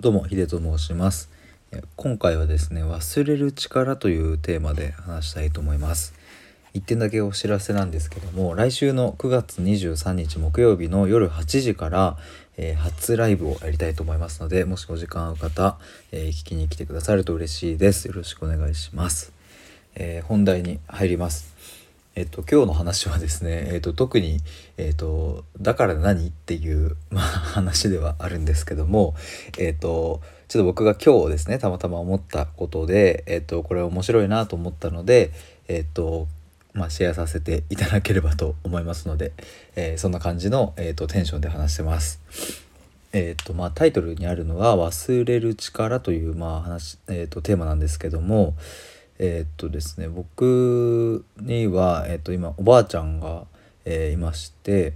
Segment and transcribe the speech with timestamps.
[0.00, 1.28] どうもヒデと申します。
[1.96, 6.14] 今回はですね忘れる力というテーマで話したいと思います。
[6.74, 12.16] 1点だけお知らせなんですけども来週の9月23日木曜日の夜8時から、
[12.56, 15.80] えー、初ライブをやりたいと思いますのでもしお時間ある方、
[16.12, 18.06] えー、聞きに来てくださると嬉しいです。
[18.06, 19.32] よろしくお願いします、
[19.96, 21.87] えー、本題に入ります。
[22.18, 24.40] えっと、今日の話はですね、えっと、特に、
[24.76, 29.14] えっと、だから何っていう、まあ、話ではあるんですけども、
[29.56, 35.30] えっと、ちょっと僕が今日ですね、たまたま思ったことで、えっと、これ面白いなと思ったので、
[35.68, 36.26] えっと、
[36.74, 39.30] まあ、シェアさせていただければと思いますので、
[39.76, 42.20] えー、そんな感じの、えっと、テンションで話してます。
[43.12, 48.54] えっとまあ、タイトルにあるのは「忘れる力」という、まあ話えっと、テーマなんですけども、
[49.18, 53.44] えー、っとですね僕には、えー、っと今おばあちゃんが、
[53.84, 54.94] えー、いまして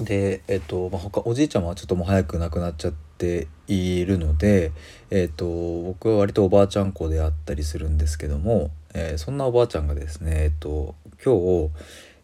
[0.00, 4.72] でえっと、まあ、他おじいちゃんはちょっともう早く亡くなっちゃっているので、
[5.10, 5.46] えっと、
[5.82, 10.94] 僕は割とおばあちゃん子であったりするんですけども、えそんなおばあちゃんがですね、えっと、
[11.24, 11.70] 今日、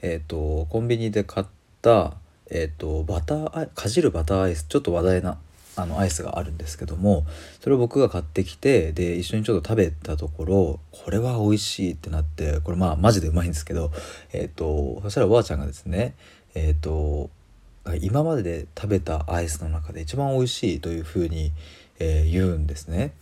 [0.03, 1.47] えっと、コンビニで買っ
[1.83, 2.15] た、
[2.49, 5.39] えっと、バターかじるバターアイスちょっと話題な
[5.77, 7.27] あのアイスがあるんですけども
[7.61, 13.91] それを僕が買ってきてで一緒にちょっと食べたところこれは美味しいってなってこれまあマジでうまいんですけど
[14.33, 16.15] え、ー、とそしたらおばあちゃんがですね
[16.55, 17.31] えっ、ー、と
[18.01, 21.53] 今までで食べたアイスの中で一番美味しいというふうに、
[21.99, 23.13] えー、言うんですね。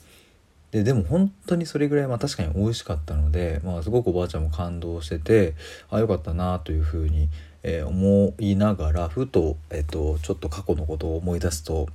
[0.71, 5.55] ででも本当にそれぐらい、まあ、確かに美味しかったので、まあ、すごくおばあちゃんも感動してて
[5.91, 7.29] あよかったなというふうに、
[7.63, 11.89] えー、思いながらふと,、えーとちょっと過去のことを思い出すと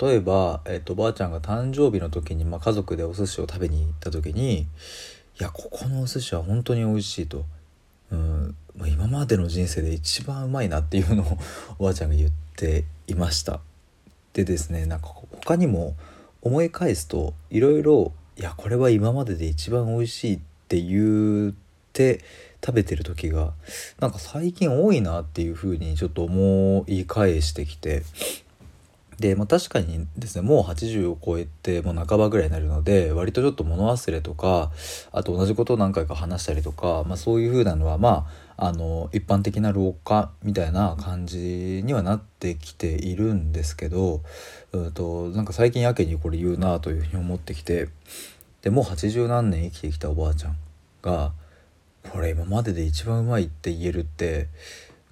[0.00, 4.66] 例えば、えっと、ばあちゃんが誕生日の時に、まあ、家族でお寿司を食べに行った時にい
[5.38, 7.44] やここのお寿司は本当に美味しいと、
[8.10, 11.38] うん、今までの人生で一番うまいなっていうのを
[11.78, 13.60] おばあちゃんが言っていました。
[14.32, 15.96] でですねなんか他にも
[16.42, 21.54] 思い返すといろいろいやこれは今までで一番美味しいって言っ
[21.92, 22.20] て
[22.64, 23.52] 食べてる時が
[23.98, 28.04] なんか最近多いなっていうふうにちょっと思い返してきて
[29.20, 34.72] で、まあ、確かにですねもう80を超えてもう半ばぐらいになるので割とちょっと物忘れとか
[35.12, 38.26] あと同じことを何回か話したりとか、まあ、そういう風なのはま
[38.56, 44.22] ああの一般的な老化みたいな感じにはなってきているんですけど
[44.72, 47.88] うとなんか最近やけにこれ言うなというふうに思ってきて
[48.62, 50.56] でもう80何年生きてきたおばあちゃん
[51.02, 51.32] が
[52.10, 54.48] これ今までで一番うまいって言えるって、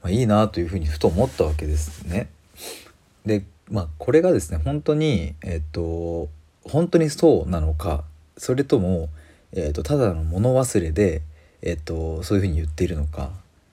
[0.02, 2.30] まあ、いいなというふうにふと思ったわけですね。
[3.24, 6.28] でまあこれがですね本当にえっと
[6.64, 8.04] 本当にそうなのか
[8.36, 9.08] それとも、
[9.52, 11.22] えっと、ただの物忘れで、
[11.62, 13.30] えっと、そういうふうに言っているのか、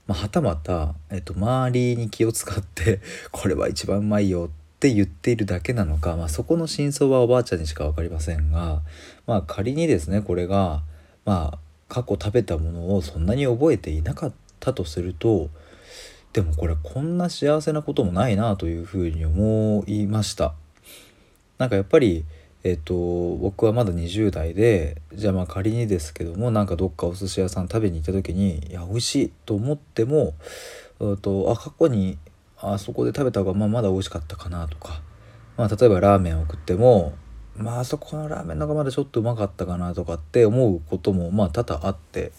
[0.07, 2.99] まあ、はたまた、えっと、周りに気を使って
[3.31, 8.81] これは一番うまいよって言っているだけなのか、まあ、そこの真相はおばあちゃんにしか分かりませんが、
[9.27, 10.83] まあ、仮にですねこれが、
[11.25, 15.49] まあ、過去食べたものをそんなに覚えていなかったとすると
[16.35, 20.53] でもこれこんな幸せなこともないなというふうに思いました。
[21.57, 22.25] なんかやっぱり
[22.65, 22.93] えっ、と
[23.37, 30.33] 僕はまだ20代でじゃあまあ仮にですけどもなんかどっかお寿司屋さん食べに行った時にいや美味しいと思っても
[31.21, 32.17] とあ過去に
[32.57, 35.01] あそこで食べた方がまあまだ美味しかったかなとか、
[35.55, 37.13] まあ、例えばラーメンを食っても
[37.55, 42.33] まああそこのラーメンの方がまだちょっとうまかったかなとかって思うこともまあ多々あって、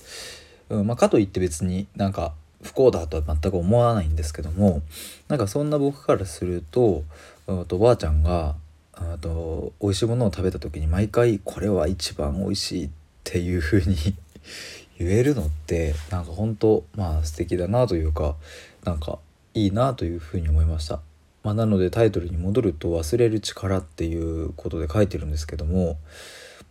[0.69, 2.35] うんまあ、かといって別になんか
[2.67, 4.83] 不幸だとは全く思わないんですけども
[5.29, 7.05] なんかそんな僕からすると
[7.47, 8.57] おばあちゃんが
[8.93, 12.91] あと美味しいものを食べた時に毎回これは一番美味しいっ
[13.25, 13.97] ていう風に
[14.99, 18.37] 言えるのってなんか本当まあ素敵だなというか
[18.85, 19.19] なんか
[19.55, 21.01] いいなというふうに思いました。
[21.43, 25.97] まあ、なのでタイトルに戻ると「忘れる力」っていうことで書いてるんですけども、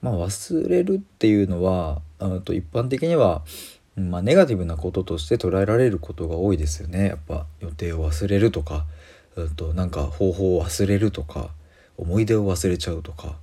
[0.02, 2.02] まあ、忘れるっていうのは
[2.44, 3.44] と一般的には
[3.96, 7.08] まあ、ネガティブなこととして捉えられることが多いですよね。
[7.08, 8.86] やっぱ予定を忘れるとか、
[9.36, 11.50] うんと、なんか方法を忘れるとか
[11.98, 13.36] 思い出を忘れちゃうとか。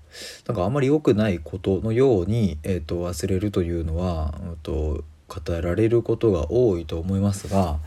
[0.47, 7.79] なんかあんまり良くないことのように、えーと、忘れるというのは、うんと、語られることが多いと思いますが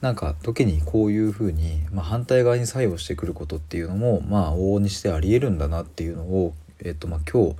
[0.00, 7.56] なんか時にこういうふうに、まあ、反対側に作用してくることっていうのもまあ往々にしてありえるんだなっていうのを、えーとまあ、今日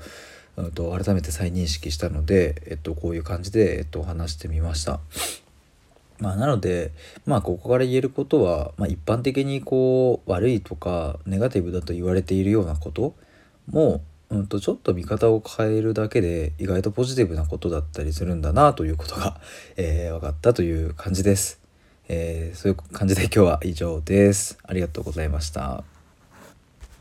[0.56, 5.00] うんと改めて再認識したので、えっと、こういう感じで、えっと、話してみました。
[6.18, 6.92] まあ、なので、
[7.26, 13.14] まあ、ここから言えることは、まあ、一般的にこう悪いとかネガティブだと言われているようなこと
[13.68, 14.00] も、
[14.30, 19.40] うんと、ちょっと見方を変えるだけで意外とポジティブなことだったりするんだなということが、
[19.76, 21.60] えー、分かったという感じです。
[22.08, 24.58] えー、そういう感じで今日は以上です。
[24.62, 25.95] ありがとうございました。